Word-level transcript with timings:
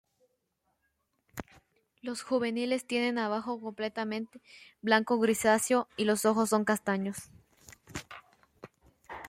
Los 2.01 2.23
juveniles 2.23 2.87
tienen 2.87 3.19
abajo 3.19 3.61
completamente 3.61 4.41
blanco-grisáceo 4.81 5.87
y 5.95 6.05
los 6.05 6.25
ojos 6.25 6.49
son 6.49 6.65
castaños. 6.65 7.17